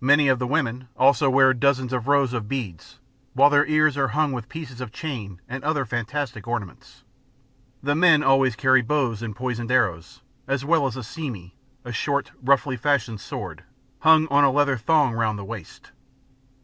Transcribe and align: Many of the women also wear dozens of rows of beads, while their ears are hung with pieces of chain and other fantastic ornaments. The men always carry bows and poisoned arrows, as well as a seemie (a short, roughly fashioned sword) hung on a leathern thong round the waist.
Many 0.00 0.28
of 0.28 0.38
the 0.38 0.46
women 0.46 0.86
also 0.96 1.28
wear 1.28 1.52
dozens 1.52 1.92
of 1.92 2.06
rows 2.06 2.32
of 2.32 2.46
beads, 2.48 3.00
while 3.34 3.50
their 3.50 3.66
ears 3.66 3.96
are 3.96 4.06
hung 4.14 4.30
with 4.30 4.48
pieces 4.48 4.80
of 4.80 4.92
chain 4.92 5.40
and 5.48 5.64
other 5.64 5.84
fantastic 5.84 6.46
ornaments. 6.46 7.02
The 7.82 7.96
men 7.96 8.22
always 8.22 8.54
carry 8.54 8.80
bows 8.80 9.22
and 9.22 9.34
poisoned 9.34 9.72
arrows, 9.72 10.20
as 10.46 10.64
well 10.64 10.86
as 10.86 10.96
a 10.96 11.02
seemie 11.02 11.54
(a 11.84 11.90
short, 11.90 12.30
roughly 12.40 12.76
fashioned 12.76 13.20
sword) 13.20 13.64
hung 14.02 14.28
on 14.28 14.44
a 14.44 14.52
leathern 14.52 14.78
thong 14.78 15.14
round 15.14 15.36
the 15.36 15.44
waist. 15.44 15.90